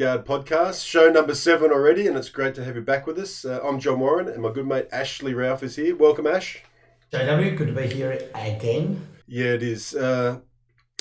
[0.00, 3.44] Guard podcast, show number seven already, and it's great to have you back with us.
[3.44, 5.94] Uh, I'm John Warren, and my good mate Ashley Ralph is here.
[5.94, 6.62] Welcome, Ash.
[7.12, 9.06] JW, good to be here again.
[9.26, 9.94] Yeah, it is.
[9.94, 10.38] Uh,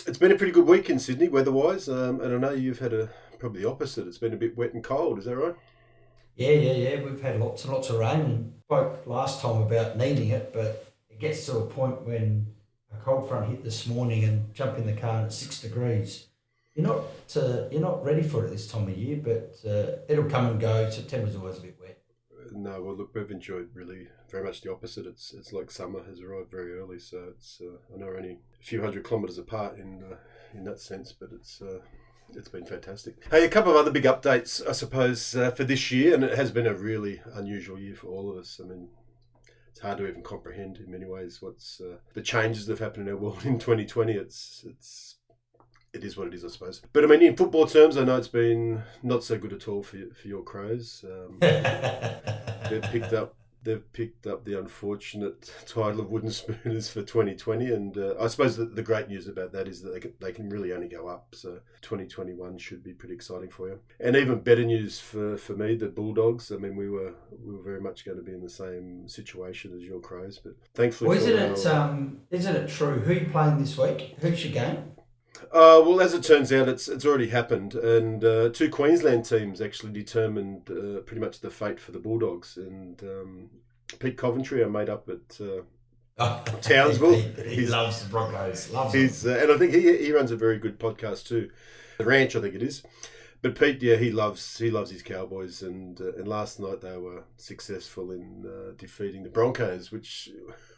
[0.06, 2.92] it's been a pretty good week in Sydney, weather-wise, um, and I know you've had
[2.92, 4.06] a probably the opposite.
[4.06, 5.18] It's been a bit wet and cold.
[5.18, 5.56] Is that right?
[6.36, 7.02] Yeah, yeah, yeah.
[7.02, 8.56] We've had lots and lots of rain.
[8.66, 12.48] Spoke last time about needing it, but it gets to a point when
[12.94, 16.26] a cold front hit this morning and jump in the car and it's six degrees
[16.80, 17.04] you're not
[17.36, 20.60] uh, you're not ready for it this time of year, but uh, it'll come and
[20.60, 20.90] go.
[20.90, 22.02] September's always a bit wet.
[22.52, 25.06] No, well, look, we've enjoyed really very much the opposite.
[25.06, 28.64] It's it's like summer has arrived very early, so it's uh, I know only a
[28.64, 30.16] few hundred kilometres apart in uh,
[30.54, 31.62] in that sense, but it's.
[31.62, 31.80] Uh,
[32.36, 33.16] it's been fantastic.
[33.32, 36.52] Hey, a couple of other big updates, I suppose, for this year, and it has
[36.52, 38.62] been a really unusual year for all of us.
[38.64, 38.90] I mean,
[39.72, 41.82] it's hard to even comprehend in many ways what's
[42.14, 44.14] the changes that have happened in our world in 2020.
[44.14, 45.16] It's it's
[45.94, 46.82] it is what it is, I suppose.
[46.94, 49.84] But I mean, in football terms, I know it's been not so good at all
[49.84, 51.04] for for your Crows.
[51.06, 57.66] Um, they've picked up they've picked up the unfortunate title of wooden spooners for 2020
[57.66, 60.32] and uh, i suppose the, the great news about that is that they can, they
[60.32, 61.28] can really only go up.
[61.36, 63.80] So 2021 should be pretty exciting for you.
[64.00, 66.52] And even better news for, for me the bulldogs.
[66.52, 69.76] I mean we were we were very much going to be in the same situation
[69.76, 73.00] as your crows but thankfully well, isn't it um, isn't it true?
[73.00, 74.16] Who are you playing this week?
[74.20, 74.84] Who's your game
[75.52, 79.62] uh, well, as it turns out, it's it's already happened, and uh, two Queensland teams
[79.62, 82.58] actually determined uh, pretty much the fate for the Bulldogs.
[82.58, 83.50] And um,
[84.00, 87.14] Pete Coventry, I made up at uh, Townsville.
[87.14, 88.70] he, he loves the Broncos.
[88.72, 91.50] Loves he's, uh, and I think he he runs a very good podcast too,
[91.98, 92.84] the Ranch, I think it is.
[93.42, 96.98] But Pete, yeah, he loves he loves his Cowboys, and uh, and last night they
[96.98, 100.30] were successful in defeating the Broncos, which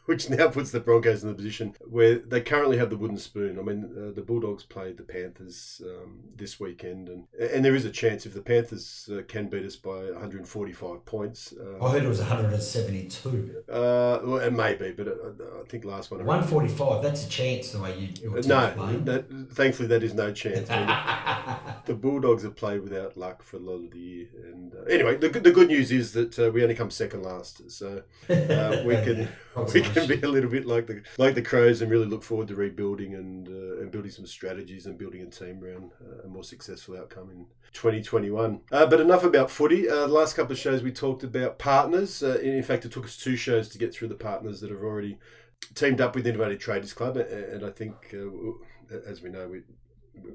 [0.06, 3.60] which now puts the Broncos in the position where they currently have the wooden spoon.
[3.60, 7.86] I mean, uh, the Bulldogs played the Panthers um, this weekend, and and there is
[7.86, 11.54] a chance if the Panthers uh, can beat us by 145 points.
[11.54, 13.64] Uh, I heard it was 172.
[13.70, 16.26] Uh, well, it may be, but uh, I think last one.
[16.26, 17.04] 145.
[17.04, 18.42] That's a chance the way you.
[18.48, 20.70] no, that, thankfully that is no chance.
[21.92, 25.18] The Bulldogs have played without luck for a lot of the year, and uh, anyway,
[25.18, 29.28] the the good news is that we only come second last, so we can
[29.74, 32.48] we can be a little bit like the like the Crows and really look forward
[32.48, 36.30] to rebuilding and uh, and building some strategies and building a team around uh, a
[36.30, 38.62] more successful outcome in 2021.
[38.72, 39.90] Uh, but enough about footy.
[39.90, 42.24] Uh, the last couple of shows we talked about partners.
[42.24, 44.82] Uh, in fact, it took us two shows to get through the partners that have
[44.82, 45.18] already
[45.76, 49.64] teamed up with Innovative Tradies Club, and I think, uh, as we know, we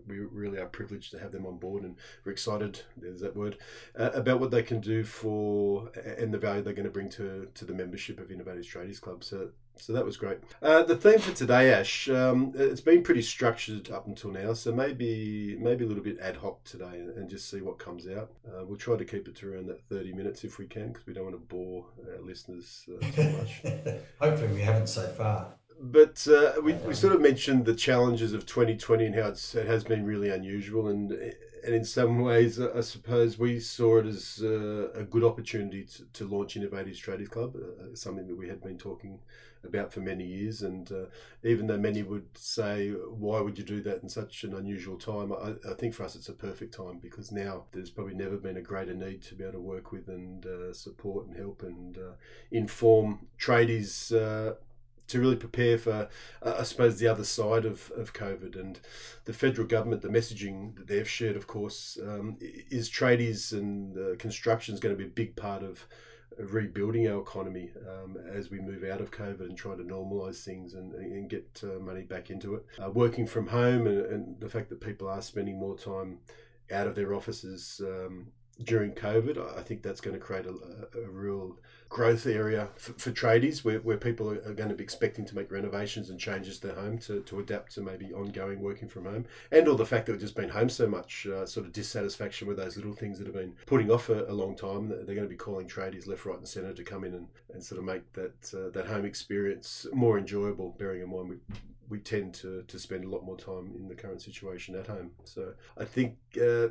[0.06, 2.80] we really are privileged to have them on board, and we're excited.
[2.96, 3.58] There's that word
[3.98, 7.48] uh, about what they can do for and the value they're going to bring to
[7.54, 9.24] to the membership of Innovative Tradies Club.
[9.24, 10.38] So, so that was great.
[10.62, 14.72] Uh, the theme for today, Ash, um, it's been pretty structured up until now, so
[14.72, 18.30] maybe maybe a little bit ad hoc today, and, just see what comes out.
[18.46, 21.06] Uh, we'll try to keep it to around that thirty minutes if we can, because
[21.06, 23.62] we don't want to bore our listeners uh, too much.
[24.20, 25.54] Hopefully, we haven't so far
[25.92, 29.66] but uh, we, we sort of mentioned the challenges of 2020 and how it's, it
[29.66, 34.40] has been really unusual and and in some ways I suppose we saw it as
[34.42, 38.62] uh, a good opportunity to, to launch Innovative Tradies Club uh, something that we had
[38.62, 39.18] been talking
[39.66, 40.62] about for many years.
[40.62, 41.06] And uh,
[41.44, 45.32] even though many would say why would you do that in such an unusual time?
[45.32, 48.56] I, I, think for us it's a perfect time because now there's probably never been
[48.56, 51.98] a greater need to be able to work with and uh, support and help and
[51.98, 52.12] uh,
[52.50, 54.12] inform tradies
[55.08, 56.08] to really prepare for,
[56.42, 58.58] uh, I suppose, the other side of, of COVID.
[58.58, 58.80] And
[59.24, 64.16] the federal government, the messaging that they've shared, of course, um, is tradies and uh,
[64.16, 65.86] construction is going to be a big part of
[66.38, 70.74] rebuilding our economy um, as we move out of COVID and trying to normalise things
[70.74, 72.66] and, and get uh, money back into it.
[72.82, 76.18] Uh, working from home and, and, the fact that people are spending more time
[76.70, 78.26] out of their offices um,
[78.64, 81.58] during COVID, I think that's going to create a, a real
[81.88, 85.52] growth area for, for tradies where, where people are, going to be expecting to make
[85.52, 89.26] renovations and changes to their home to, to adapt to maybe ongoing working from home.
[89.52, 92.48] And all the fact that we've just been home so much, uh, sort of dissatisfaction
[92.48, 94.88] with those little things that have been putting off a, a, long time.
[94.88, 97.62] They're going to be calling tradies left, right, and centre to come in and, and
[97.62, 101.36] sort of make that, uh, that home experience more enjoyable, bearing in mind we
[101.88, 105.12] we tend to, to spend a lot more time in the current situation at home.
[105.22, 106.68] So I think uh,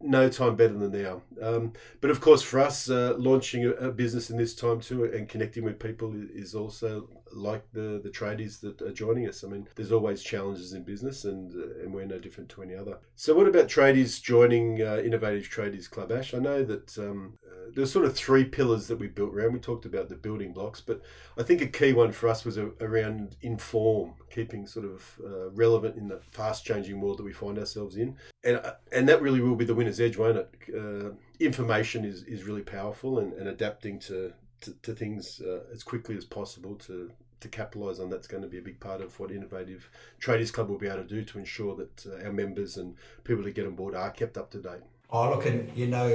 [0.00, 1.22] no time better than now.
[1.40, 5.04] Um, but of course, for us, uh, launching a, a, business in this time too
[5.04, 9.44] and connecting with people is also like the the tradies that are joining us.
[9.44, 12.74] I mean, there's always challenges in business, and uh, and we're no different to any
[12.74, 12.98] other.
[13.14, 16.10] So, what about tradies joining uh, Innovative Tradies Club?
[16.10, 19.52] Ash, I know that um, uh, there's sort of three pillars that we built around.
[19.52, 21.02] We talked about the building blocks, but
[21.38, 25.50] I think a key one for us was a, around inform, keeping sort of uh,
[25.50, 29.22] relevant in the fast changing world that we find ourselves in, and uh, and that
[29.22, 30.50] really will be the winner's edge, won't it?
[30.74, 35.82] Uh, information is, is really powerful, and, and adapting to to, to things uh, as
[35.82, 37.10] quickly as possible to
[37.40, 39.90] to capitalise on that's going to be a big part of what Innovative
[40.20, 42.94] Tradies Club will be able to do to ensure that uh, our members and
[43.24, 44.82] people that get on board are kept up to date.
[45.10, 46.08] Oh, look, and you know,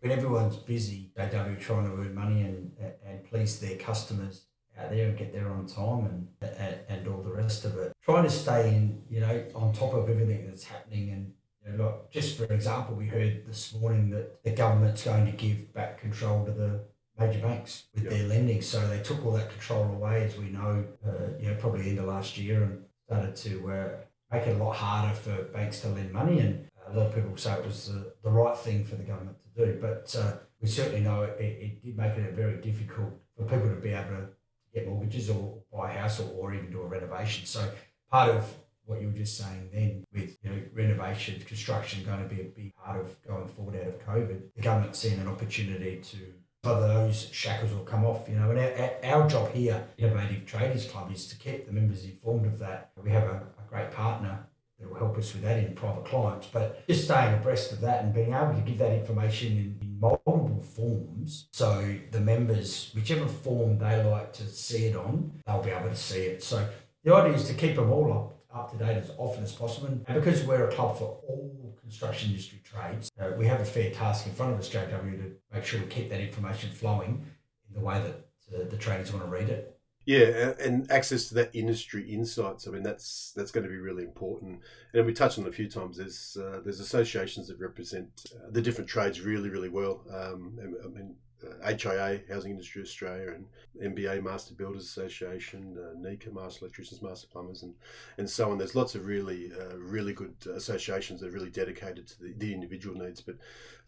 [0.00, 2.72] when everyone's busy, JW trying to earn money and
[3.04, 4.46] and please their customers
[4.78, 6.28] out there and get there on time and,
[6.58, 9.92] and and all the rest of it, trying to stay in, you know, on top
[9.92, 11.32] of everything that's happening and.
[11.66, 15.32] You know, like just for example, we heard this morning that the government's going to
[15.32, 16.80] give back control to the
[17.18, 18.12] major banks with yep.
[18.12, 18.62] their lending.
[18.62, 21.96] So they took all that control away, as we know, uh, you know, probably in
[21.96, 23.88] the last year and started to uh,
[24.30, 26.38] make it a lot harder for banks to lend money.
[26.40, 29.36] And a lot of people say it was the, the right thing for the government
[29.56, 29.78] to do.
[29.80, 33.76] But uh, we certainly know it, it did make it very difficult for people to
[33.76, 34.28] be able to
[34.74, 37.46] get mortgages or buy a house or, or even do a renovation.
[37.46, 37.68] So
[38.10, 38.54] part of
[38.84, 42.44] what you were just saying then with you know renovation, construction going to be a
[42.44, 46.18] big part of going forward out of COVID, the government's seen an opportunity to
[46.64, 48.50] of those shackles will come off, you know.
[48.50, 52.58] And our, our job here, Innovative Tradies Club, is to keep the members informed of
[52.58, 52.90] that.
[53.02, 54.46] We have a, a great partner
[54.78, 58.04] that will help us with that in private clients, but just staying abreast of that
[58.04, 61.48] and being able to give that information in, in multiple forms.
[61.52, 65.96] So the members, whichever form they like to see it on, they'll be able to
[65.96, 66.42] see it.
[66.42, 66.68] So
[67.02, 69.88] the idea is to keep them all up up to date as often as possible.
[69.88, 73.90] And because we're a club for all construction industry trades, uh, we have a fair
[73.90, 77.26] task in front of us, JW, to make sure we keep that information flowing
[77.68, 79.78] in the way that uh, the traders want to read it.
[80.08, 82.66] Yeah, and access to that industry insights.
[82.66, 84.60] I mean, that's that's going to be really important.
[84.94, 85.98] And we touched on it a few times.
[85.98, 90.02] There's uh, there's associations that represent uh, the different trades really, really well.
[90.10, 91.14] Um, I mean,
[91.64, 97.62] HIA, Housing Industry Australia, and MBA, Master Builders Association, uh, NECA, Master Electricians, Master Plumbers,
[97.62, 97.74] and,
[98.18, 98.58] and so on.
[98.58, 102.52] There's lots of really, uh, really good associations that are really dedicated to the, the
[102.52, 103.20] individual needs.
[103.20, 103.36] But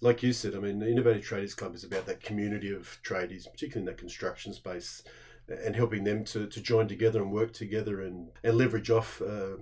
[0.00, 3.50] like you said, I mean, the Innovative Tradies Club is about that community of tradies,
[3.50, 5.02] particularly in that construction space,
[5.48, 9.56] and helping them to, to join together and work together and, and leverage off uh,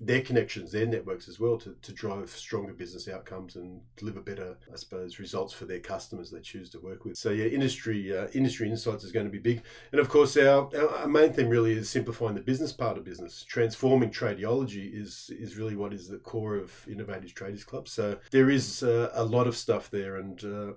[0.00, 4.56] their connections, their networks as well to, to drive stronger business outcomes and deliver better,
[4.72, 7.16] I suppose, results for their customers they choose to work with.
[7.16, 9.62] So yeah, industry uh, industry insights is going to be big,
[9.92, 10.68] and of course our,
[11.00, 13.44] our main thing really is simplifying the business part of business.
[13.44, 17.88] Transforming tradeology is is really what is the core of Innovative Tradies Club.
[17.88, 20.72] So there is uh, a lot of stuff there, and uh,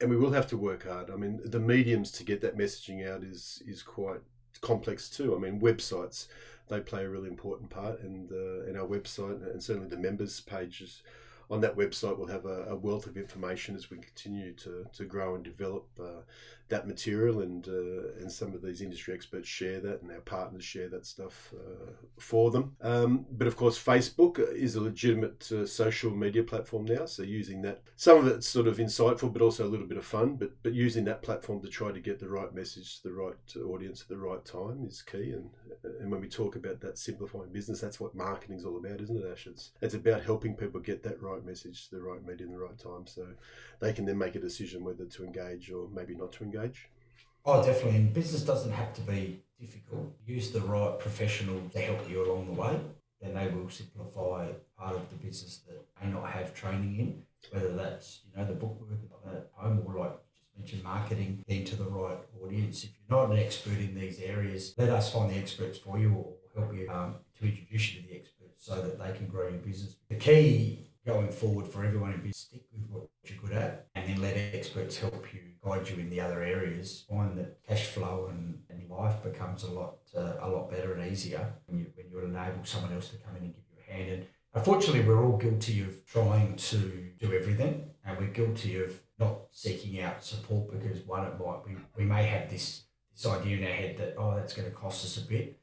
[0.00, 1.10] and we will have to work hard.
[1.10, 4.20] I mean, the mediums to get that messaging out is is quite
[4.60, 5.34] complex too.
[5.34, 6.28] I mean, websites
[6.68, 10.40] they play a really important part in the in our website and certainly the members
[10.40, 11.02] pages
[11.50, 15.04] on that website we'll have a, a wealth of information as we continue to, to
[15.04, 16.22] grow and develop uh,
[16.72, 20.64] that material and uh, and some of these industry experts share that and our partners
[20.64, 22.74] share that stuff uh, for them.
[22.80, 27.04] Um, but of course Facebook is a legitimate uh, social media platform now.
[27.04, 30.06] So using that some of it's sort of insightful but also a little bit of
[30.06, 30.36] fun.
[30.36, 33.56] But but using that platform to try to get the right message to the right
[33.70, 35.32] audience at the right time is key.
[35.32, 35.50] And
[36.00, 39.16] and when we talk about that simplifying business that's what marketing is all about isn't
[39.16, 39.46] it Ash?
[39.46, 42.58] It's, it's about helping people get that right message to the right media in the
[42.58, 43.06] right time.
[43.06, 43.26] So
[43.80, 46.61] they can then make a decision whether to engage or maybe not to engage.
[47.44, 47.96] Oh, definitely.
[47.96, 50.12] And business doesn't have to be difficult.
[50.26, 52.78] Use the right professional to help you along the way.
[53.20, 54.48] Then they will simplify
[54.78, 58.54] part of the business that may not have training in, whether that's, you know, the
[58.54, 62.84] bookwork at home or like just mentioned marketing, then to the right audience.
[62.84, 66.12] If you're not an expert in these areas, let us find the experts for you
[66.12, 69.48] or help you um, to introduce you to the experts so that they can grow
[69.48, 69.96] your business.
[70.08, 74.08] The key going forward for everyone to be stick with what you're good at and
[74.08, 77.04] then let experts help you guide you in the other areas.
[77.08, 81.10] Find that cash flow and, and life becomes a lot uh, a lot better and
[81.10, 83.92] easier when you when you enable someone else to come in and give you a
[83.92, 84.10] hand.
[84.12, 89.38] And unfortunately we're all guilty of trying to do everything and we're guilty of not
[89.50, 93.64] seeking out support because one it might we, we may have this this idea in
[93.64, 95.58] our head that oh that's going to cost us a bit.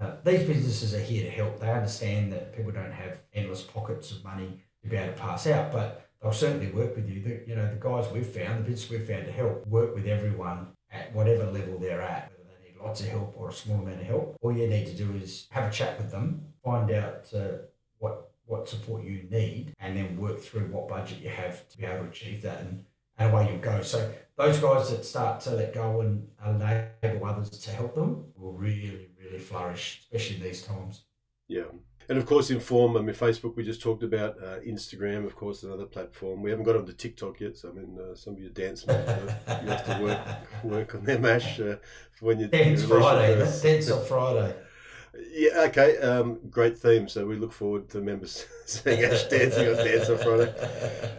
[0.00, 1.60] Uh, these businesses are here to help.
[1.60, 5.72] They understand that people don't have endless pockets of money be able to pass out.
[5.72, 7.22] But they'll certainly work with you.
[7.22, 10.06] The, you know, the guys we've found, the bits we've found to help, work with
[10.06, 13.80] everyone at whatever level they're at, whether they need lots of help or a small
[13.80, 14.36] amount of help.
[14.40, 17.58] All you need to do is have a chat with them, find out uh,
[17.98, 21.84] what what support you need, and then work through what budget you have to be
[21.84, 22.84] able to achieve that, and,
[23.16, 23.82] and away you go.
[23.82, 28.52] So those guys that start to let go and enable others to help them will
[28.52, 31.02] really, really really flourish, especially in these times.
[32.12, 34.36] And of course, Inform, I mean, Facebook, we just talked about.
[34.36, 36.42] Uh, Instagram, of course, another platform.
[36.42, 38.98] We haven't got onto TikTok yet, so I mean, uh, some of your dance moves,
[38.98, 40.20] uh, you have to work
[40.62, 41.76] work on them, Ash, uh,
[42.12, 44.54] for when you Dance Friday, dance on Friday.
[45.14, 45.98] Yeah, okay.
[45.98, 47.06] Um, great theme.
[47.06, 50.54] So we look forward to members seeing Ash dancing on Dance on Friday.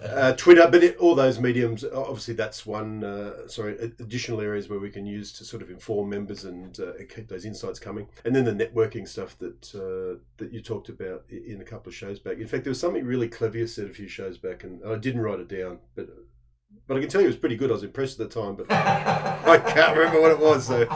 [0.03, 4.79] Uh, Twitter, but it, all those mediums, obviously, that's one, uh, sorry, additional areas where
[4.79, 8.07] we can use to sort of inform members and uh, keep those insights coming.
[8.25, 11.95] And then the networking stuff that uh, that you talked about in a couple of
[11.95, 12.37] shows back.
[12.37, 14.95] In fact, there was something really clever you said a few shows back, and I
[14.95, 16.09] didn't write it down, but
[16.87, 17.69] but I can tell you it was pretty good.
[17.69, 20.65] I was impressed at the time, but I can't remember what it was.
[20.65, 20.87] So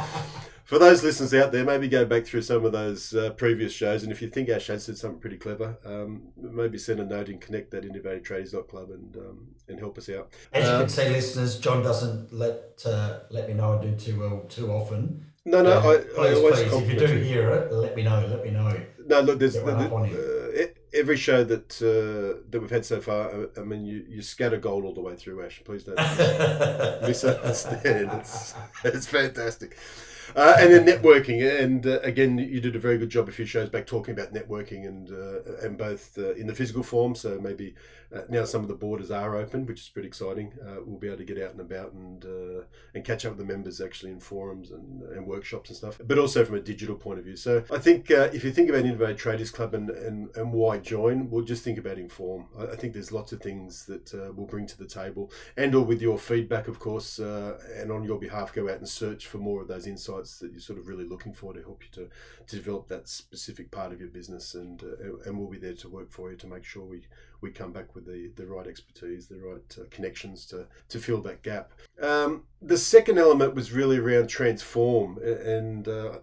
[0.67, 4.03] for those listeners out there, maybe go back through some of those uh, previous shows,
[4.03, 7.29] and if you think Ash has said something pretty clever, um, maybe send a note
[7.29, 10.29] and connect that innovativetradies.club and um, and help us out.
[10.51, 13.95] As you can um, see, listeners, John doesn't let uh, let me know I do
[13.95, 15.31] too well too often.
[15.45, 18.27] No, no, I, please, I always please, if you do hear it, let me know.
[18.29, 18.77] Let me know.
[19.05, 23.31] No, look, there's the, the, uh, every show that uh, that we've had so far.
[23.31, 25.61] I, I, mean, you, you scatter gold all the way through, Ash.
[25.63, 25.95] Please don't
[27.07, 28.11] misunderstand.
[28.19, 29.77] It's it's fantastic.
[30.35, 33.45] Uh, and then networking, and uh, again, you did a very good job a few
[33.45, 37.15] shows back talking about networking, and uh, and both uh, in the physical form.
[37.15, 37.75] So maybe
[38.13, 40.53] uh, now some of the borders are open, which is pretty exciting.
[40.65, 42.25] Uh, we'll be able to get out and about and
[42.93, 46.17] and catch up with the members actually in forums and, and workshops and stuff, but
[46.17, 47.35] also from a digital point of view.
[47.35, 51.29] So I think if you think about Innovative Tradies Club and, and, and why join,
[51.29, 52.45] we'll just think about Inform.
[52.57, 55.83] I, I think there's lots of things that we'll bring to the table, and or
[55.83, 59.61] with your feedback, of course, and on your behalf, go out and search for more
[59.61, 62.09] of those insights that you're sort of really looking for to help you to,
[62.45, 65.89] to develop that specific part of your business and uh, and we'll be there to
[65.89, 67.01] work for you to make sure we
[67.41, 71.21] we come back with the, the right expertise, the right uh, connections to, to fill
[71.21, 71.71] that gap.
[72.01, 76.19] Um, the second element was really around transform, and uh,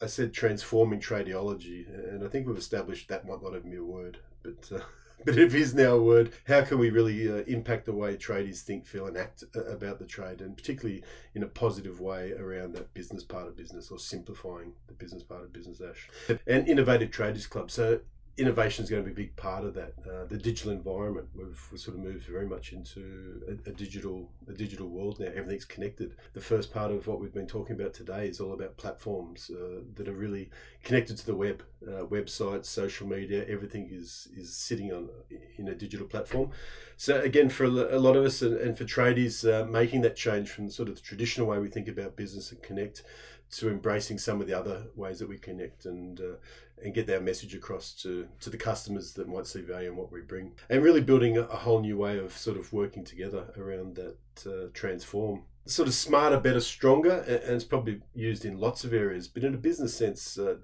[0.00, 3.84] I said transforming tradiology, and I think we've established that might not even be a
[3.84, 4.80] word, but uh,
[5.24, 6.32] but it is now a word.
[6.46, 9.98] How can we really uh, impact the way tradies think, feel, and act uh, about
[9.98, 11.02] the trade, and particularly
[11.34, 15.42] in a positive way around that business part of business or simplifying the business part
[15.42, 16.38] of business, Ash?
[16.46, 17.70] And Innovative Tradies Club.
[17.70, 18.00] So
[18.38, 19.94] innovation is going to be a big part of that.
[20.06, 24.30] Uh, the digital environment, we've, we've, sort of moved very much into a, a, digital
[24.48, 25.26] a digital world now.
[25.26, 26.14] Everything's connected.
[26.34, 29.80] The first part of what we've been talking about today is all about platforms uh,
[29.96, 30.50] that are really
[30.84, 33.44] connected to the web, uh, websites, social media.
[33.48, 35.08] Everything is is sitting on
[35.56, 36.50] in a digital platform.
[36.96, 40.48] So again, for a lot of us and, and for tradies, uh, making that change
[40.50, 43.02] from sort of the traditional way we think about business and connect
[43.50, 46.34] to embracing some of the other ways that we connect and uh,
[46.82, 50.12] and get our message across to to the customers that might see value in what
[50.12, 53.96] we bring, and really building a, whole new way of sort of working together around
[53.96, 54.16] that
[54.46, 55.42] uh, transform.
[55.66, 59.44] Sort of smarter, better, stronger, and, and, it's probably used in lots of areas, but
[59.44, 60.38] in a business sense.
[60.38, 60.56] Uh,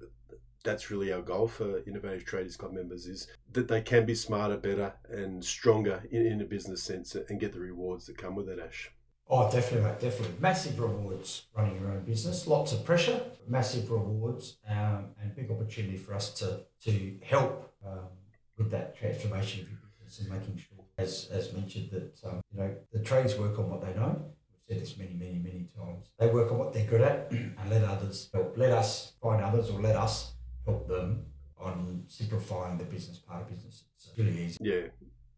[0.63, 4.57] that's really our goal for Innovative Tradies Club members is that they can be smarter,
[4.57, 8.49] better, and stronger in, in a business sense and get the rewards that come with
[8.49, 8.91] it, Ash.
[9.27, 10.35] Oh, definitely, mate, definitely.
[10.39, 12.45] Massive rewards running your own business.
[12.45, 18.09] Lots of pressure, massive rewards, um, and big opportunity for us to to help um,
[18.57, 22.59] with that transformation of your business and making sure, as as mentioned, that um, you
[22.59, 24.25] know the trades work on what they know.
[24.51, 26.07] We've said this many, many, many times.
[26.19, 28.55] They work on what they're good at, and let others help.
[28.57, 30.33] Let us find others, or let us
[30.65, 31.25] help them
[31.57, 33.85] on simplifying the business part of business.
[33.95, 34.57] It's really easy.
[34.61, 34.81] Yeah,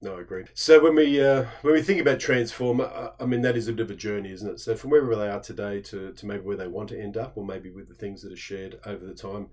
[0.01, 0.45] no, I agree.
[0.53, 3.73] So when we uh, when we think about transform, I, I, mean that is a
[3.73, 4.59] bit of a journey, isn't it?
[4.59, 7.33] So from wherever they are today to, to maybe where they want to end up,
[7.35, 9.47] or maybe with the things that are shared over the time,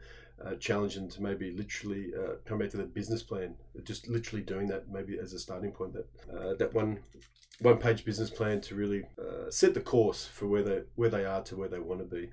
[0.44, 3.54] uh, challenge them to maybe literally uh, come back to the business plan.
[3.84, 5.94] Just literally doing that, maybe as a starting point.
[5.94, 7.00] That uh, that one
[7.60, 11.24] one page business plan to really uh, set the course for where they where they
[11.24, 12.30] are to where they want to be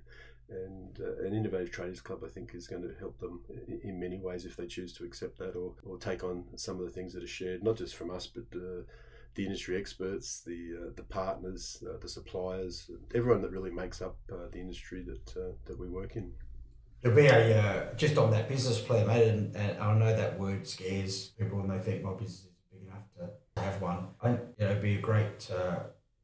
[0.51, 3.41] and uh, an innovative tradies club, I think, is going to help them
[3.83, 6.85] in, many ways if they choose to accept that or, or take on some of
[6.85, 8.83] the things that are shared, not just from us, but uh,
[9.35, 14.17] the industry experts, the uh, the partners, uh, the suppliers, everyone that really makes up
[14.31, 16.31] uh, the industry that uh, that we work in.
[17.01, 20.67] There'll be a just on that business plan, mate, and, and I know that word
[20.67, 24.07] scares people when they think my business is big enough to have one.
[24.23, 25.49] Know, it'd be a great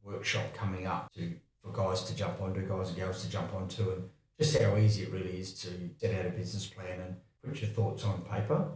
[0.04, 1.34] workshop coming up to
[1.68, 5.04] for guys to jump onto, guys and girls to jump onto, and just how easy
[5.04, 8.70] it really is to set out a business plan and put your thoughts on paper.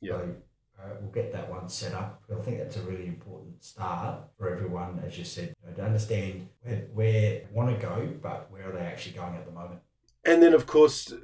[0.00, 0.12] Yeah.
[0.12, 0.34] So,
[0.78, 2.22] uh, we'll get that one set up.
[2.30, 5.84] I think that's a really important start for everyone, as you said, you know, to
[5.84, 9.52] understand where, where they want to go, but where are they actually going at the
[9.52, 9.80] moment.
[10.24, 11.14] And then, of course,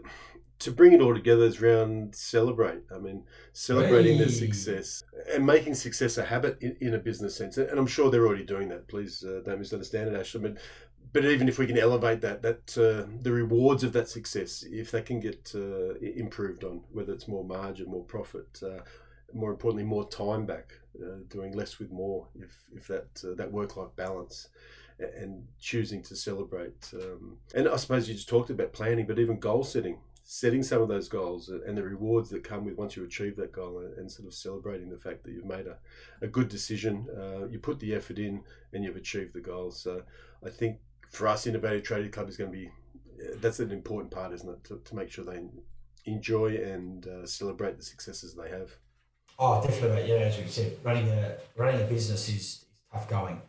[0.62, 2.82] to bring it all together is around celebrate.
[2.94, 4.18] I mean, celebrating hey.
[4.18, 5.02] their success
[5.34, 7.56] and making success a habit in, in, a business sense.
[7.58, 8.86] And I'm sure they're already doing that.
[8.86, 10.40] Please uh, don't misunderstand it, Ashley.
[10.40, 10.58] Mean,
[11.12, 14.90] but even if we can elevate that, that uh, the rewards of that success, if
[14.92, 18.80] that can get uh, improved on, whether it's more margin, more profit, uh,
[19.34, 23.52] more importantly, more time back, uh, doing less with more, if if that uh, that
[23.52, 24.48] work life balance,
[24.98, 26.90] and choosing to celebrate.
[26.94, 30.80] Um, and I suppose you just talked about planning, but even goal setting setting some
[30.80, 34.10] of those goals and the rewards that come with once you achieve that goal and,
[34.10, 35.76] sort of celebrating the fact that you've made a,
[36.22, 38.42] a good decision, uh, you put the effort in
[38.72, 39.80] and you've achieved the goals.
[39.80, 40.02] So
[40.44, 40.78] I think
[41.12, 42.70] for us, Innovative Trading Club is going to be
[43.36, 44.64] that's an important part, isn't it?
[44.64, 45.44] To, to make sure they
[46.06, 48.72] enjoy and uh, celebrate the successes they have.
[49.38, 50.10] Oh, definitely.
[50.10, 53.40] Yeah, as we said, running a running a business is, is tough going.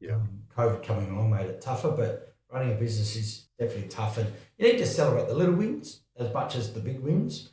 [0.00, 0.16] Yeah.
[0.16, 4.18] Um, COVID coming along made it tougher, but running a business is definitely tough.
[4.18, 7.50] And you need to celebrate the little wins as much as the big wins.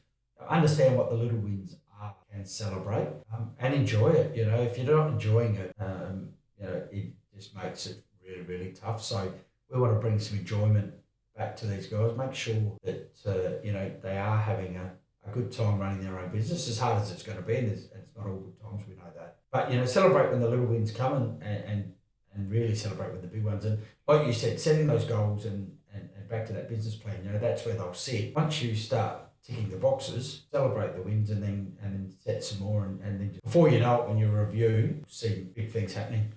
[0.50, 4.36] Understand what the little wins are and celebrate um, and enjoy it.
[4.36, 8.42] You know, if you're not enjoying it, um, you know, it just makes it really,
[8.42, 9.04] really tough.
[9.04, 9.32] So
[9.72, 10.94] we want to bring some enjoyment
[11.36, 12.16] back to these guys.
[12.18, 14.92] Make sure that uh, you know they are having a,
[15.28, 17.72] a good time running their own business, as hard as it's going to be, and
[17.72, 18.84] it's, it's not all good times.
[18.88, 21.94] We know that, but you know, celebrate when the little wins come and and
[22.34, 23.66] and really celebrate with the big ones.
[23.66, 27.24] And like you said, setting those goals and and, and back to that business plan,
[27.24, 28.36] you know, that's where they'll sit.
[28.36, 32.60] Once you start ticking the boxes, celebrate the wins and then and then set some
[32.60, 36.32] more and, and then before you know it when you review, see big things happening.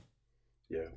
[0.69, 0.89] Yeah.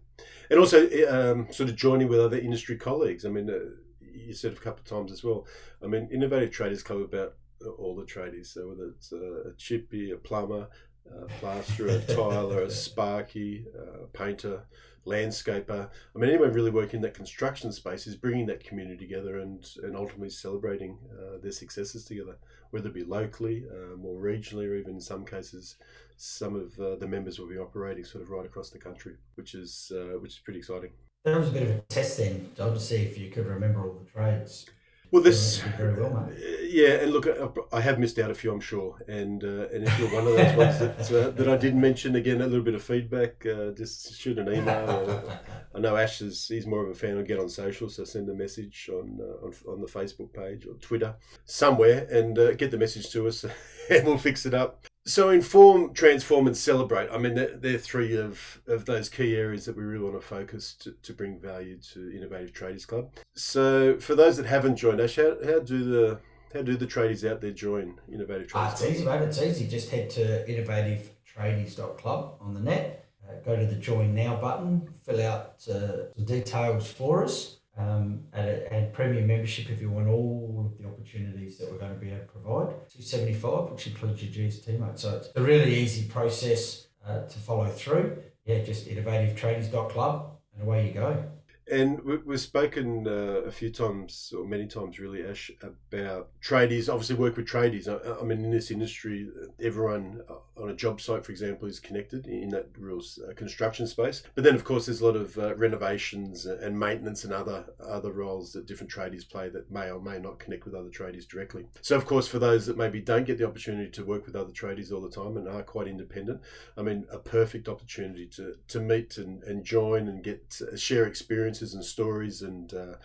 [0.49, 3.25] And also um, sort of joining with other industry colleagues.
[3.25, 3.59] I mean, uh,
[4.01, 5.45] you said a couple of times as well.
[5.83, 7.35] I mean, Innovative Tradies come about
[7.77, 8.47] all the tradies.
[8.47, 10.67] So whether it's a, a chippy, a plumber,
[11.09, 14.63] a plasterer, a tiler, a sparky, a painter,
[15.07, 15.89] landscaper.
[16.15, 19.65] I mean, anyone really working in that construction space is bringing that community together and,
[19.81, 22.37] and ultimately celebrating uh, their successes together,
[22.71, 25.77] whether it be locally, uh, more regionally, or even in some cases,
[26.17, 29.53] some of uh, the members will be operating sort of right across the country, which
[29.53, 30.91] is uh, which is pretty exciting.
[31.23, 33.81] That was a bit of a test then, John, to see if you could remember
[33.81, 34.65] all the trades.
[35.09, 36.37] Well, this very well, mate.
[36.69, 37.27] Yeah, and look,
[37.71, 40.35] I have missed out a few, I'm sure, and uh, and if you're one of
[40.35, 43.71] those ones that uh, that I didn't mention, again, a little bit of feedback, uh,
[43.71, 44.89] just shoot an email.
[44.89, 45.39] Or,
[45.75, 48.27] I know Ash is he's more of a fan of get on social, so send
[48.29, 52.71] a message on uh, on, on the Facebook page or Twitter somewhere, and uh, get
[52.71, 53.45] the message to us,
[53.89, 54.86] and we'll fix it up.
[55.07, 57.09] So inform, transform, and celebrate.
[57.09, 60.27] I mean, they're, they're, three of, of those key areas that we really want to
[60.27, 63.11] focus to, to bring value to Innovative Tradies Club.
[63.33, 66.19] So for those that haven't joined us, how, how do the
[66.53, 68.55] how do the tradies out there join Innovative Tradies?
[68.55, 69.21] Ah, it's easy, mate.
[69.21, 69.67] It's easy.
[69.67, 73.05] Just head to innovativetradies.club on the net.
[73.25, 74.89] Uh, go to the Join Now button.
[75.05, 80.07] Fill out uh, the details for us um, and, and premium membership if you want
[80.07, 82.67] all of the opportunities that we're going to be able to provide.
[82.89, 84.99] 275, which includes your GST, mate.
[84.99, 88.17] So it's a really easy process uh, to follow through.
[88.45, 91.23] Yeah, just innovativetradies.club and away you go.
[91.69, 96.91] And we've spoken uh, a few times, or many times really, Ash, about tradies.
[96.91, 97.89] Obviously, work with tradies.
[97.89, 99.27] I, I mean, in this industry,
[99.61, 103.85] everyone uh, on a job site, for example, is connected in that real uh, construction
[103.85, 104.23] space.
[104.33, 108.13] But then, of course, there's a lot of uh, renovations and maintenance and other other
[108.13, 111.65] roles that different tradies play that may or may not connect with other tradies directly.
[111.81, 114.53] So, of course, for those that maybe don't get the opportunity to work with other
[114.53, 116.39] tradies all the time and are quite independent,
[116.77, 121.05] I mean, a perfect opportunity to to meet and, and join and get uh, share
[121.05, 122.95] experience experiences and stories and uh,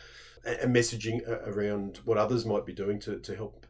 [0.45, 3.65] and messaging around what others might be doing to, to help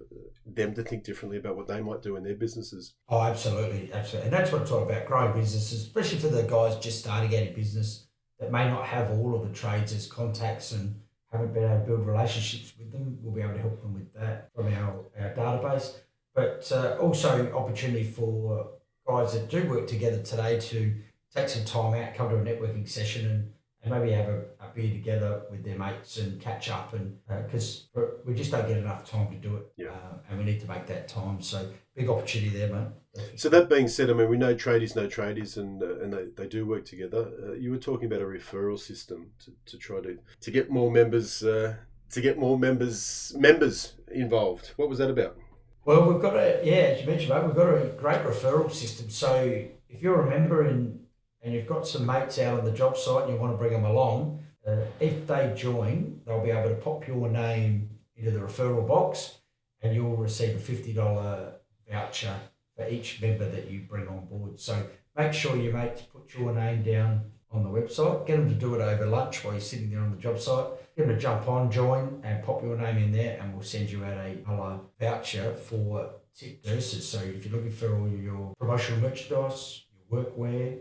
[0.47, 2.95] them to think differently about what they might do in their businesses.
[3.11, 6.77] Oh, absolutely, absolutely, and that's what it's all about: growing businesses, especially for the guys
[6.79, 8.07] just starting out in business
[8.41, 11.87] that may not have all of the trades as contacts and haven't been able to
[11.87, 13.19] build relationships with them.
[13.21, 15.97] We'll be able to help them with that from our, our database,
[16.35, 18.71] but uh, also opportunity for
[19.07, 20.95] guys that do work together today to
[21.35, 24.69] take some time out, come to a networking session, and and maybe have a, a
[24.75, 28.79] beer together with their mates and catch up and because uh, we just don't get
[28.79, 29.73] enough time to do it.
[29.77, 29.89] Yeah.
[29.89, 31.43] Uh, and we need to make that time.
[31.43, 32.89] So big opportunity there mate.
[33.37, 36.27] So that being said i mean we know tradies know tradies and uh, and they,
[36.37, 37.31] they do work together.
[37.43, 40.91] Uh, you were talking about a referral system to, to try to to get more
[40.91, 41.75] members uh,
[42.11, 44.73] to get more members members involved.
[44.77, 45.37] What was that about?
[45.85, 49.11] Well we've got a yeah as you mentioned mate, we've got a great referral system.
[49.11, 51.02] So if you're a member in
[51.43, 53.73] and you've got some mates out on the job site and you want to bring
[53.73, 58.39] them along, uh, if they join, they'll be able to pop your name into the
[58.39, 59.39] referral box
[59.81, 61.53] and you'll receive a $50
[61.91, 62.35] voucher
[62.77, 64.59] for each member that you bring on board.
[64.61, 68.27] So make sure your mates put your name down on the website.
[68.27, 70.67] Get them to do it over lunch while you're sitting there on the job site.
[70.97, 73.91] Get them to jump on, join, and pop your name in there, and we'll send
[73.91, 77.09] you out a voucher for tip nurses.
[77.09, 80.79] So if you're looking for all your promotional merchandise, your workwear,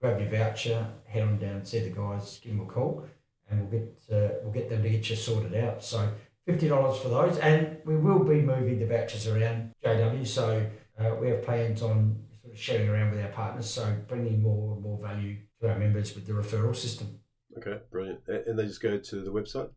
[0.00, 3.04] grab your voucher, head on down, see the guys, give them a call,
[3.50, 5.82] and we'll get uh, we'll get them to get you sorted out.
[5.82, 6.10] So
[6.46, 10.26] fifty dollars for those, and we will be moving the vouchers around JW.
[10.26, 10.66] So
[10.98, 14.74] uh, we have plans on sort of sharing around with our partners, so bringing more
[14.74, 17.20] and more value to our members with the referral system.
[17.56, 18.20] Okay, brilliant.
[18.28, 19.70] And they just go to the website.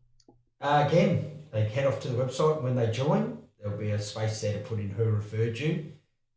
[0.60, 3.38] Uh, again, they head off to the website when they join.
[3.60, 5.92] There'll be a space there to put in who referred you.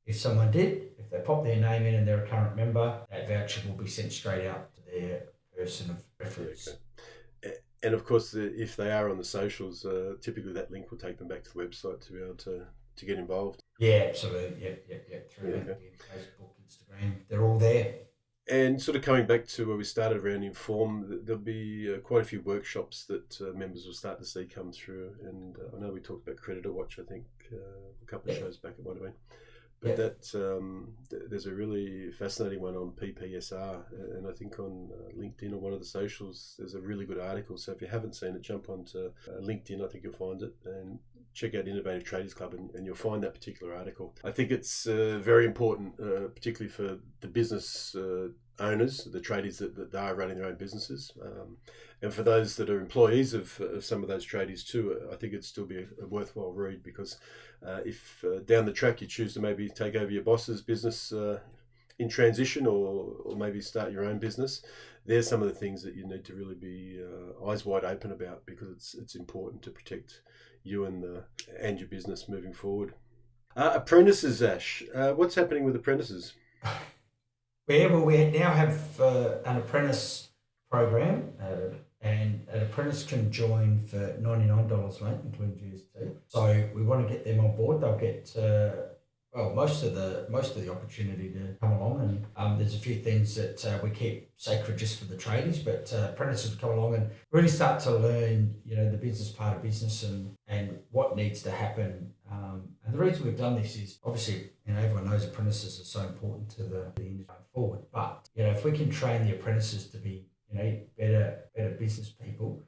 [0.06, 0.85] If someone did,
[1.16, 4.12] they pop their name in and they're a current member, that voucher will be sent
[4.12, 5.24] straight out to their
[5.58, 6.68] person of reference.
[6.68, 7.56] Okay.
[7.84, 11.18] And of course, if they are on the socials, uh, typically that link will take
[11.18, 13.62] them back to the website to be able to, to get involved.
[13.80, 14.64] Yeah, absolutely.
[14.64, 15.32] Yep, yep, yep.
[15.32, 15.78] Through yeah, okay.
[16.14, 17.94] Facebook, Instagram, they're all there.
[18.48, 22.22] And sort of coming back to where we started around Inform, there'll be uh, quite
[22.22, 25.16] a few workshops that uh, members will start to see come through.
[25.24, 27.58] And uh, I know we talked about CreditorWatch, I think, uh,
[28.02, 29.14] a couple of shows back it might have been.
[29.82, 34.90] But that um, th- there's a really fascinating one on PPSR, and I think on
[34.92, 37.58] uh, LinkedIn or one of the socials, there's a really good article.
[37.58, 39.84] So if you haven't seen it, jump onto uh, LinkedIn.
[39.84, 41.00] I think you'll find it and
[41.34, 44.16] check out Innovative Tradies Club, and, and you'll find that particular article.
[44.24, 49.58] I think it's uh, very important, uh, particularly for the business uh, owners, the tradies
[49.58, 51.12] that, that are running their own businesses.
[51.22, 51.58] Um,
[52.02, 55.34] and for those that are employees of, of some of those tradies too, I think
[55.34, 57.18] it'd still be a, a worthwhile read because
[57.66, 61.12] uh, if uh, down the track you choose to maybe take over your boss's business
[61.12, 61.40] uh,
[62.00, 64.62] in transition or, or maybe start your own business,
[65.06, 68.12] there's some of the things that you need to really be uh, eyes wide open
[68.12, 70.22] about because it's it's important to protect
[70.64, 71.24] you and the
[71.60, 72.94] and your business moving forward.
[73.56, 76.34] Uh, apprentices, Ash, uh, what's happening with apprentices?
[77.68, 80.30] Yeah, well, we now have an apprentice
[80.70, 81.34] program
[82.06, 86.16] and an apprentice can join for ninety nine dollars, mate, including GST.
[86.28, 87.82] So we want to get them on board.
[87.82, 88.94] They'll get uh,
[89.34, 92.80] well most of the most of the opportunity to come along, and um, there's a
[92.80, 96.70] few things that uh, we keep sacred just for the tradies, but uh, apprentices come
[96.70, 100.78] along and really start to learn, you know, the business part of business and and
[100.92, 102.12] what needs to happen.
[102.32, 105.86] Um, and the reason we've done this is obviously, you know, everyone knows apprentices are
[105.86, 107.80] so important to the, the industry forward.
[107.92, 111.70] But you know, if we can train the apprentices to be you know, better better
[111.72, 112.64] business people.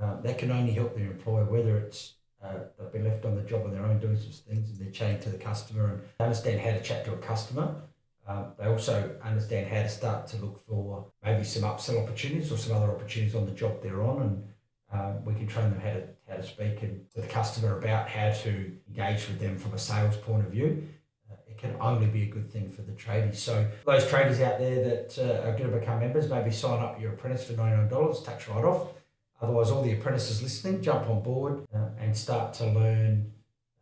[0.00, 3.42] Um, that can only help their employer, whether it's uh, they've been left on the
[3.42, 6.24] job on their own doing some things and they're chatting to the customer and they
[6.24, 7.82] understand how to chat to a customer.
[8.28, 12.58] Um, they also understand how to start to look for maybe some upsell opportunities or
[12.58, 14.44] some other opportunities on the job they're on, and
[14.92, 18.08] um, we can train them how to how to speak and to the customer about
[18.08, 20.86] how to engage with them from a sales point of view
[21.58, 23.36] can only be a good thing for the tradies.
[23.36, 27.00] So those traders out there that uh, are going to become members, maybe sign up
[27.00, 28.88] your apprentice for $99, tax write off.
[29.40, 33.32] Otherwise, all the apprentices listening, jump on board uh, and start to learn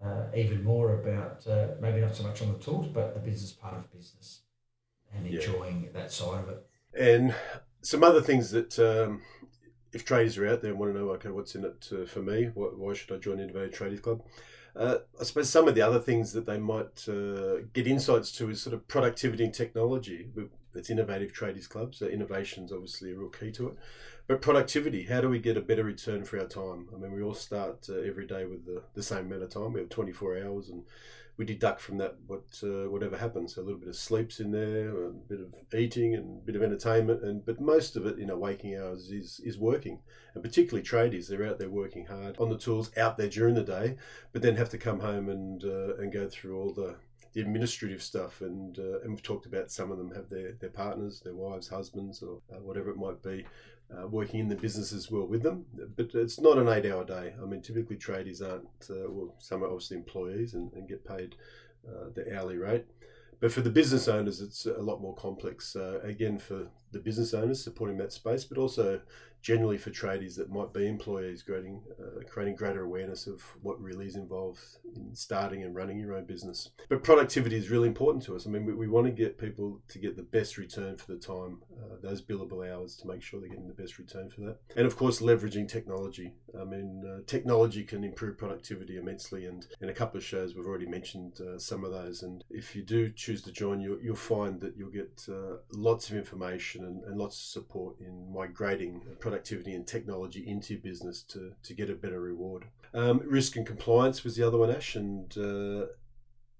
[0.04, 3.52] uh, even more about uh, maybe not so much on the tools, but the business
[3.52, 4.40] part of business
[5.14, 6.00] and enjoying yeah.
[6.00, 6.66] that side of it.
[6.98, 7.34] And
[7.80, 9.22] some other things that um,
[9.92, 12.20] if traders are out there and want to know, okay, what's in it uh, for
[12.20, 12.50] me?
[12.54, 14.22] Why should I join the Innovative Tradies Club?
[14.76, 18.50] Uh, I suppose some of the other things that they might uh, get insights to
[18.50, 20.28] is sort of productivity and technology.
[20.74, 23.78] It's innovative tradies club, so innovation is obviously a real key to it.
[24.26, 26.88] But productivity, how do we get a better return for our time?
[26.94, 29.72] I mean, we all start uh, every day with the, the same amount of time.
[29.72, 30.82] We have 24 hours, and
[31.36, 33.54] we deduct from that what uh, whatever happens.
[33.54, 36.56] So a little bit of sleeps in there, a bit of eating, and a bit
[36.56, 40.00] of entertainment, and but most of it, you know, waking hours is is working,
[40.34, 43.62] and particularly tradies, they're out there working hard on the tools out there during the
[43.62, 43.96] day,
[44.32, 46.96] but then have to come home and uh, and go through all the
[47.36, 50.70] the administrative stuff, and uh, and we've talked about some of them have their, their
[50.70, 53.44] partners, their wives, husbands, or uh, whatever it might be,
[53.90, 55.64] uh, working in the business as well with them.
[55.96, 57.34] But it's not an eight hour day.
[57.40, 61.36] I mean, typically tradies aren't, uh, well, some are obviously employees and, and get paid
[61.88, 62.86] uh, the hourly rate.
[63.38, 65.76] But for the business owners, it's a lot more complex.
[65.76, 69.00] Uh, again, for the business owners supporting that space, but also
[69.46, 74.04] generally for tradies that might be employees, creating uh, creating greater awareness of what really
[74.04, 74.58] is involved
[74.96, 76.70] in starting and running your own business.
[76.88, 78.44] But productivity is really important to us.
[78.44, 81.18] I mean, we, we want to get people to get the best return for the
[81.18, 84.58] time, uh, those billable hours, to make sure they're getting the best return for that.
[84.76, 86.34] And of course, leveraging technology.
[86.60, 90.66] I mean, uh, technology can improve productivity immensely, and in a couple of shows we've
[90.66, 92.24] already mentioned uh, some of those.
[92.24, 96.10] And if you do choose to join, you'll, you'll find that you'll get uh, lots
[96.10, 100.82] of information and, and lots of support in migrating productivity productivity and technology into your
[100.82, 102.64] business to, to get a better reward.
[102.94, 105.86] Um, risk and compliance was the other one, Ash, and uh,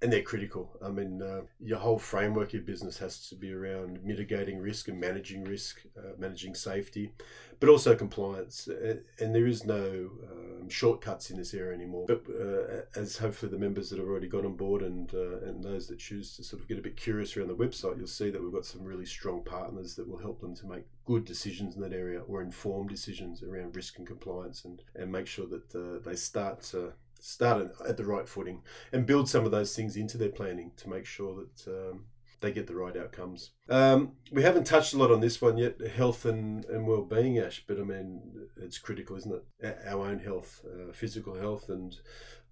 [0.02, 0.76] and they're critical.
[0.84, 4.88] I mean, uh, your whole framework of your business has to be around mitigating risk
[4.88, 7.12] and managing risk, uh, managing safety,
[7.60, 8.68] but also compliance.
[8.68, 12.06] And there is no um, shortcuts in this area anymore.
[12.06, 15.62] But uh, as hopefully the members that have already got on board and uh, and
[15.62, 18.30] those that choose to sort of get a bit curious around the website, you'll see
[18.30, 21.76] that we've got some really strong partners that will help them to make good decisions
[21.76, 25.74] in that area or informed decisions around risk and compliance and, and make sure that
[25.74, 29.96] uh, they start to start at the right footing and build some of those things
[29.96, 32.04] into their planning to make sure that um,
[32.40, 33.51] they get the right outcomes.
[33.68, 37.64] Um, we haven't touched a lot on this one yet, health and, and well-being, Ash,
[37.66, 38.20] but I mean,
[38.57, 39.79] it's critical, isn't it?
[39.87, 41.96] Our own health, uh, physical health, and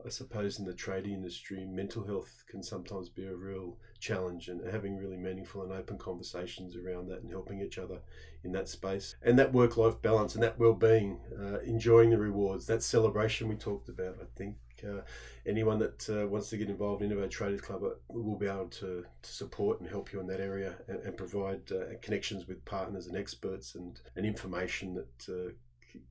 [0.05, 4.61] I suppose in the trading industry, mental health can sometimes be a real challenge and
[4.70, 8.01] having really meaningful and open conversations around that and helping each other
[8.42, 9.16] in that space.
[9.23, 13.88] And that work-life balance and that well-being, uh, enjoying the rewards, that celebration we talked
[13.88, 15.03] about, I think uh,
[15.47, 18.68] anyone that uh, wants to get involved in Innovative Tradies Club uh, will be able
[18.68, 22.64] to, to support and help you in that area and, and provide uh, connections with
[22.64, 25.53] partners and experts and, and information that uh,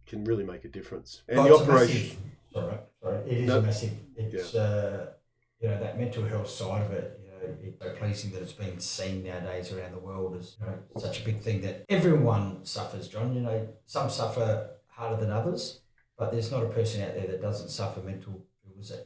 [0.05, 1.23] can really make a difference.
[1.27, 2.17] And oh, the operation.
[2.53, 2.77] Sorry,
[3.27, 3.93] it is no, massive.
[4.15, 4.61] It's yeah.
[4.61, 5.05] Uh,
[5.59, 7.19] you know that mental health side of it.
[7.23, 10.65] You know, it's so pleasing that it's being seen nowadays around the world as you
[10.65, 13.07] know such a big thing that everyone suffers.
[13.07, 15.81] John, you know, some suffer harder than others,
[16.17, 18.45] but there's not a person out there that doesn't suffer mental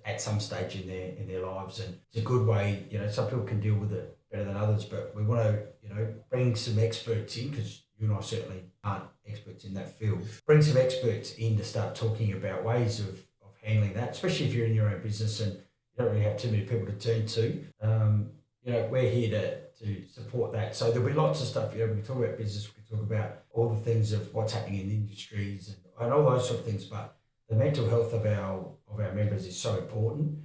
[0.06, 2.86] at some stage in their in their lives, and it's a good way.
[2.90, 5.60] You know, some people can deal with it better than others, but we want to
[5.82, 9.98] you know bring some experts in because you and I certainly aren't experts in that
[9.98, 10.22] field.
[10.46, 14.54] Bring some experts in to start talking about ways of, of handling that, especially if
[14.54, 15.60] you're in your own business and you
[15.98, 17.64] don't really have too many people to turn to.
[17.82, 18.30] Um,
[18.64, 20.76] you know, we're here to, to support that.
[20.76, 21.74] So there'll be lots of stuff.
[21.74, 24.34] You know, we can talk about business, we can talk about all the things of
[24.34, 26.86] what's happening in industries and, and all those sort of things.
[26.86, 27.17] But
[27.50, 30.40] the mental health of our of our members is so important.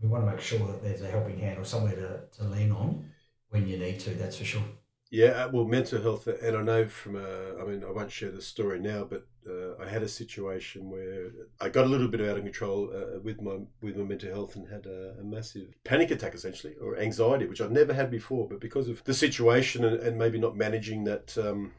[0.00, 2.70] We want to make sure that there's a helping hand or somewhere to, to lean
[2.70, 3.10] on
[3.50, 4.10] when you need to.
[4.10, 4.62] That's for sure.
[5.10, 8.30] Yeah, uh, well, mental health, and I know from a, I mean, I won't share
[8.30, 11.30] the story now, but uh, I had a situation where
[11.62, 14.54] I got a little bit out of control uh, with my with my mental health
[14.56, 18.46] and had a, a, massive panic attack, essentially, or anxiety, which I'd never had before.
[18.46, 21.72] But because of the situation and, and maybe not managing that um,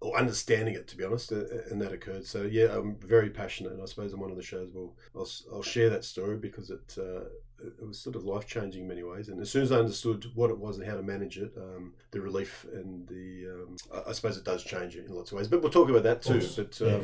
[0.00, 2.24] or understanding it, to be honest, and that occurred.
[2.24, 5.28] So yeah, I'm very passionate, and I suppose on one of the shows, will I'll,
[5.52, 7.24] I'll share that story because it uh,
[7.60, 9.28] it was sort of life changing in many ways.
[9.28, 11.94] And as soon as I understood what it was and how to manage it, um,
[12.12, 15.48] the relief and the um, I suppose it does change it in lots of ways.
[15.48, 16.34] But we'll talk about that too.
[16.56, 16.98] But um, yeah,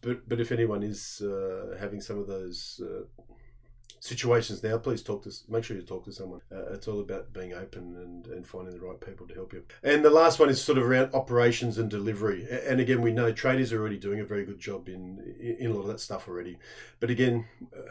[0.00, 3.04] but but if anyone is uh, having some of those uh,
[4.00, 6.40] situations now, please talk to make sure you talk to someone.
[6.50, 9.62] Uh, it's all about being open and, and finding the right people to help you.
[9.82, 12.46] And the last one is sort of around operations and delivery.
[12.66, 15.74] And again, we know traders are already doing a very good job in in a
[15.74, 16.58] lot of that stuff already.
[16.98, 17.46] But again.
[17.76, 17.90] Uh,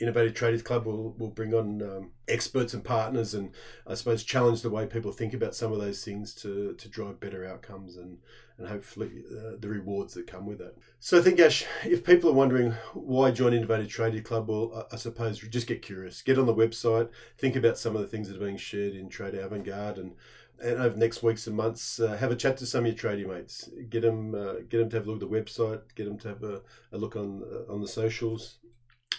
[0.00, 3.50] Innovative Tradies Club will, will bring on um, experts and partners and
[3.86, 7.20] I suppose challenge the way people think about some of those things to, to drive
[7.20, 8.18] better outcomes and,
[8.58, 10.74] and hopefully uh, the rewards that come with that.
[11.00, 14.94] So I think, Ash, if people are wondering why join Innovative Tradies Club, well, I,
[14.94, 16.22] I suppose just get curious.
[16.22, 19.08] Get on the website, think about some of the things that are being shared in
[19.08, 20.14] Trade Avant-Garde and
[20.60, 23.26] and over next weeks and months, uh, have a chat to some of your tradie
[23.26, 23.70] mates.
[23.88, 25.82] Get them, uh, get them to have a look at the website.
[25.94, 28.58] Get them to have a, a look on uh, on the socials.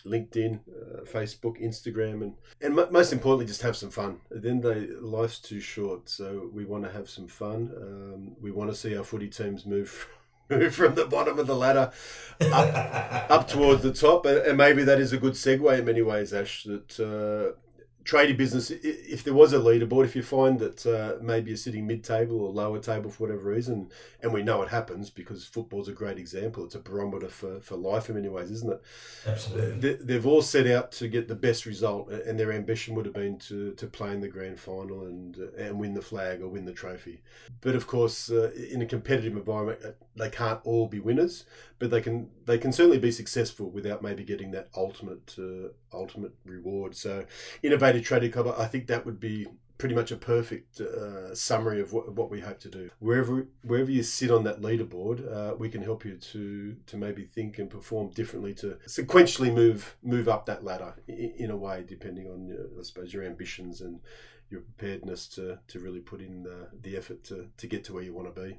[0.05, 4.19] LinkedIn, uh, Facebook, Instagram, and and m- most importantly, just have some fun.
[4.29, 7.71] Then they life's too short, so we want to have some fun.
[7.75, 10.07] Um, we want to see our footy teams move.
[10.51, 11.91] Move from the bottom of the ladder
[12.51, 16.33] up, up towards the top, and, maybe that is a good segue in many ways,
[16.33, 16.63] Ash.
[16.63, 17.55] That uh,
[18.09, 21.85] trading business, if there was a leaderboard, if you find that uh, maybe you're sitting
[21.85, 23.91] mid-table or lower table for whatever reason,
[24.23, 26.65] and we know it happens because football's a great example.
[26.65, 28.81] It's a barometer for, for life in many ways, isn't it?
[29.27, 29.93] Absolutely.
[29.93, 33.13] They, have all set out to get the best result, and their ambition would have
[33.13, 36.65] been to, to play in the grand final and and win the flag or win
[36.65, 37.21] the trophy.
[37.61, 41.45] But of course, uh, in a competitive environment, uh, they can't all be winners,
[41.79, 46.33] but they can they can certainly be successful without maybe getting that ultimate uh, ultimate
[46.45, 46.95] reward.
[46.95, 47.25] So,
[47.63, 51.93] innovative trading club, I think that would be pretty much a perfect uh, summary of
[51.93, 52.89] what, what we hope to do.
[52.99, 57.23] Wherever wherever you sit on that leaderboard, uh, we can help you to to maybe
[57.23, 61.83] think and perform differently to sequentially move move up that ladder in, in a way,
[61.87, 64.01] depending on I suppose your ambitions and
[64.49, 68.03] your preparedness to, to really put in the, the effort to, to get to where
[68.03, 68.57] you want to be.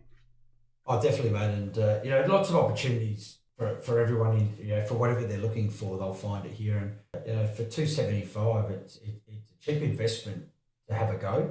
[0.93, 4.75] Oh, definitely, man, and uh, you know, lots of opportunities for, for everyone in you
[4.75, 6.79] know for whatever they're looking for, they'll find it here.
[7.15, 10.49] And you know, for two seventy five, it's it, it's a cheap investment
[10.89, 11.49] to have a go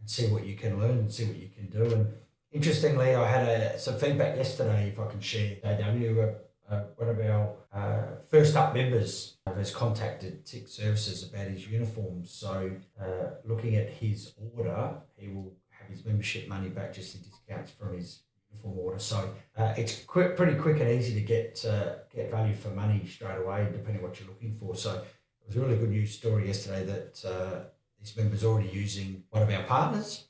[0.00, 1.84] and see what you can learn and see what you can do.
[1.84, 2.12] And
[2.50, 6.34] interestingly, I had a, some feedback yesterday, if I can share, JW,
[6.68, 12.32] uh, one of our uh, first up members has contacted Tick Services about his uniforms.
[12.32, 13.04] So, uh,
[13.44, 17.96] looking at his order, he will have his membership money back just in discounts from
[17.96, 18.98] his uniform order.
[18.98, 23.04] So, uh, it's quick, pretty quick and easy to get uh, get value for money
[23.06, 24.74] straight away, depending on what you're looking for.
[24.74, 27.64] So, it was a really good news story yesterday that uh,
[28.00, 30.26] this member's already using one of our partners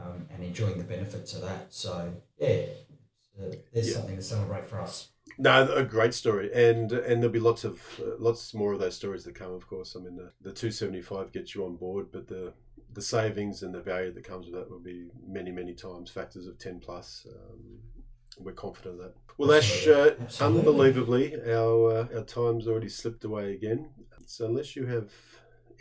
[0.00, 1.72] um, and enjoying the benefits of that.
[1.72, 2.62] So, yeah,
[3.72, 3.94] there's yeah.
[3.94, 5.08] something to celebrate for us.
[5.38, 8.94] No, a great story, and and there'll be lots of uh, lots more of those
[8.94, 9.52] stories that come.
[9.52, 12.52] Of course, I mean the, the two seventy five gets you on board, but the
[12.94, 16.46] the savings and the value that comes with that will be many many times factors
[16.46, 17.26] of ten plus.
[17.28, 17.78] Um,
[18.38, 19.14] we're confident of that.
[19.38, 23.90] Well, Ash, uh, unbelievably, our uh, our time's already slipped away again.
[24.26, 25.12] So unless you have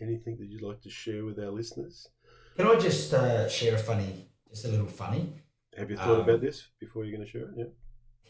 [0.02, 2.10] anything that you'd like to share with our listeners,
[2.58, 5.34] can I just uh, share a funny, just a little funny?
[5.78, 7.54] Have you thought um, about this before you're going to share it?
[7.58, 7.66] Yeah.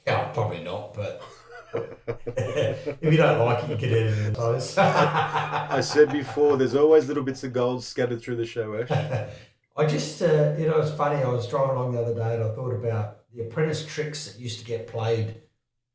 [0.08, 1.22] Yeah, probably not, but
[1.74, 4.78] if you don't like it, you can edit it in the close.
[4.78, 9.30] I said before, there's always little bits of gold scattered through the show, Ash.
[9.76, 11.24] I just, uh, you know, it's funny.
[11.24, 14.40] I was driving along the other day and I thought about the apprentice tricks that
[14.40, 15.42] used to get played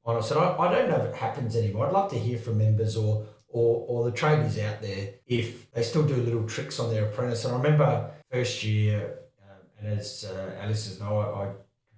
[0.05, 0.17] on.
[0.17, 1.87] I said, I, I don't know if it happens anymore.
[1.87, 5.83] I'd love to hear from members or, or, or the tradies out there if they
[5.83, 7.45] still do little tricks on their apprentice.
[7.45, 11.53] And I remember first year, um, and as uh, Alice says, no, I, I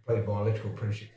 [0.05, 1.09] completed my electrical apprenticeship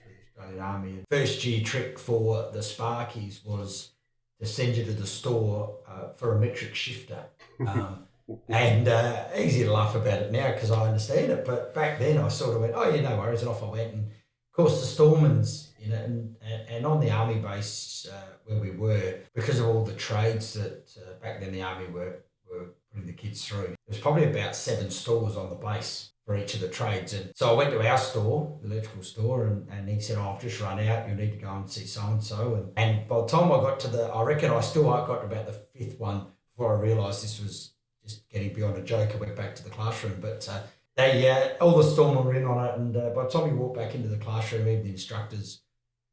[0.59, 1.03] Army.
[1.09, 3.91] First year trick for the Sparkies was
[4.39, 7.25] to send you to the store uh, for a metric shifter.
[7.65, 8.07] Um,
[8.47, 11.45] and uh, easy to laugh about it now because I understand it.
[11.45, 13.41] But back then I sort of went, oh, yeah, no worries.
[13.41, 13.93] And off I went.
[13.93, 18.59] And of course, the Stormans, you know, and, and on the army base uh, where
[18.59, 22.67] we were, because of all the trades that uh, back then the army were, were
[22.91, 26.53] putting the kids through, there was probably about seven stores on the base for each
[26.53, 27.13] of the trades.
[27.13, 30.33] And so I went to our store, the electrical store, and, and he said, oh,
[30.33, 31.09] I've just run out.
[31.09, 32.71] You need to go and see so and so.
[32.77, 35.45] And by the time I got to the, I reckon I still got to about
[35.45, 39.11] the fifth one before I realised this was just getting beyond a joke.
[39.13, 40.47] I went back to the classroom, but.
[40.49, 40.61] Uh,
[40.95, 43.53] they uh, all the storm were in on it, and uh, by the time he
[43.53, 45.61] walked back into the classroom, even the instructors,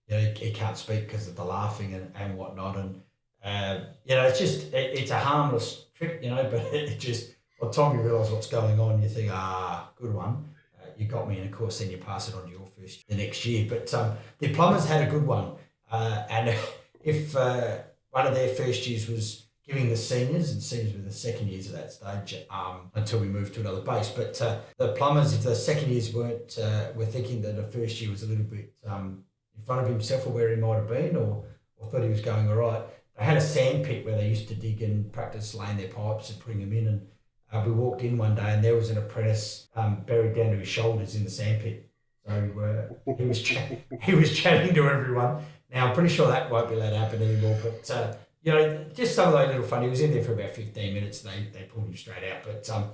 [0.08, 3.02] you know, he, he can't speak because of the laughing and, and whatnot, and
[3.44, 7.34] uh, you know, it's just it, it's a harmless trick, you know, but it just
[7.60, 10.48] by the time you realise what's going on, you think, ah, good one.
[10.80, 13.06] Uh, you got me, and of course, then you pass it on to your first
[13.08, 13.66] the next year.
[13.68, 15.52] But um, the plumbers had a good one,
[15.90, 16.56] uh, and
[17.04, 17.78] if uh,
[18.10, 21.68] one of their first years was giving the seniors, and seniors were the second years
[21.68, 24.08] at that stage um, until we moved to another base.
[24.08, 28.00] But uh, the plumbers, if the second years weren't, uh, were thinking that the first
[28.00, 29.24] year was a little bit um,
[29.56, 31.44] in front of himself or where he might have been, or,
[31.76, 32.82] or thought he was going all right.
[33.18, 36.30] They had a sand pit where they used to dig and practice laying their pipes
[36.30, 37.06] and putting them in, and
[37.52, 40.58] uh, we walked in one day and there was an apprentice um, buried down to
[40.58, 41.90] his shoulders in the sandpit.
[42.26, 43.46] So uh, he was
[44.02, 45.44] he was chatting to everyone.
[45.72, 47.58] Now I'm pretty sure that won't be allowed to happen anymore.
[47.62, 49.82] But uh, you know, just some of those little fun.
[49.82, 51.20] He was in there for about 15 minutes.
[51.20, 52.44] They they pulled him straight out.
[52.44, 52.90] But um,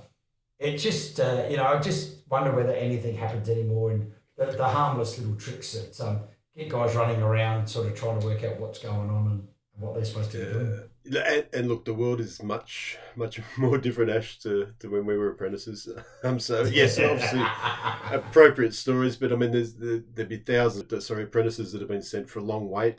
[0.59, 3.91] it just uh, you know, I just wonder whether anything happens anymore.
[3.91, 6.21] And the, the harmless little tricks that um,
[6.55, 9.47] get guys running around, sort of trying to work out what's going on and
[9.79, 10.86] what they're supposed to do.
[11.07, 15.17] And, and, look, the world is much, much more different, Ash, to, to when we
[15.17, 15.87] were apprentices.
[16.23, 17.43] Um, so yes, obviously
[18.11, 21.89] appropriate stories, but I mean, there's there, would be thousands of sorry apprentices that have
[21.89, 22.97] been sent for a long wait.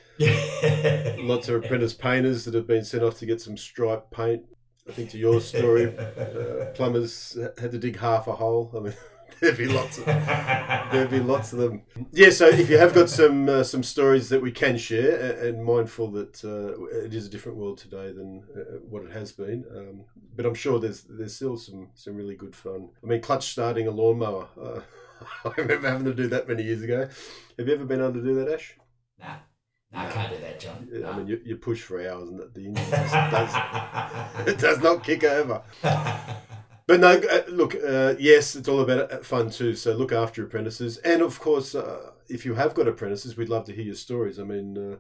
[1.19, 4.45] Lots of apprentice painters that have been sent off to get some stripe paint.
[4.89, 8.73] I think to your story, uh, plumbers had to dig half a hole.
[8.75, 8.95] I mean.
[9.41, 11.83] there'd be lots of there'd be lots of them.
[12.13, 15.65] Yeah, so if you have got some uh, some stories that we can share, and,
[15.65, 19.65] mindful that uh, it is a different world today than uh, what it has been,
[19.77, 22.89] um, but I'm sure there's there's still some some really good fun.
[23.03, 24.49] I mean, clutch starting a lawnmower.
[24.61, 24.81] Uh,
[25.45, 27.09] I remember having to do that many years ago.
[27.59, 28.77] Have you ever been able to do that, Ash?
[29.21, 29.37] Nah.
[29.93, 30.89] No, I can't do that, John.
[30.91, 31.11] No.
[31.11, 35.25] I mean, you, you push for hours, and the engine does, it does not kick
[35.25, 35.63] over.
[36.89, 39.75] But no, uh, look, uh, yes, it's all about uh, fun too.
[39.75, 43.67] So look after apprentices, and of course, uh, if you have got apprentices, we'd love
[43.67, 44.39] to hear your stories.
[44.41, 44.97] I mean, uh,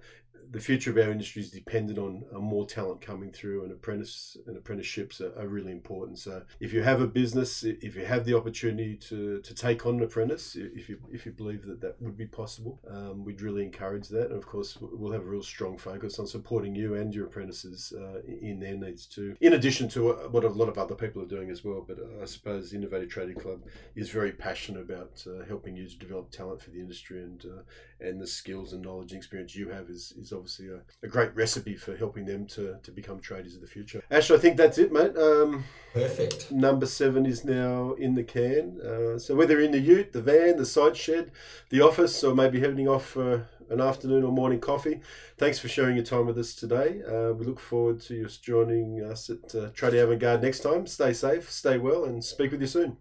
[0.51, 4.57] the future of our industry is dependent on more talent coming through, and apprentice and
[4.57, 6.19] apprenticeships are, are, really important.
[6.19, 9.97] So, if you have a business, if you have the opportunity to, to take on
[9.97, 13.63] an apprentice, if you if you believe that that would be possible, um, we'd really
[13.63, 14.31] encourage that.
[14.31, 17.93] And of course, we'll have a real strong focus on supporting you and your apprentices
[17.97, 19.37] uh, in their needs too.
[19.41, 22.23] In addition to what a lot of other people are doing as well, but uh,
[22.23, 23.61] I suppose Innovative Tradies Club
[23.97, 27.63] is very passionate about uh, helping you to develop talent for the industry and uh,
[28.01, 31.35] and the skills and knowledge and experience you have is, is obviously a, a great
[31.35, 34.03] recipe for helping them to, to become traders of the future.
[34.11, 35.17] Ash, I think that's it, mate.
[35.17, 36.53] Um, Perfect.
[36.53, 38.81] Number seven is now in the can.
[38.81, 41.33] Uh, so whether in the ute, the van, the side shed,
[41.71, 45.01] the office, or maybe heading off for an afternoon or morning coffee.
[45.37, 47.03] Thanks for sharing your time with us today.
[47.03, 50.87] Uh, we look forward to you joining us at uh, Tradie Avant Garde next time.
[50.87, 52.97] Stay safe, stay well, and speak with you soon.